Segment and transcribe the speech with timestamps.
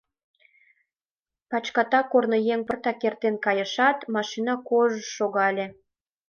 [1.49, 5.65] Пачката корныеҥым пыртак эртен кайышат, машина кож-ж шогале.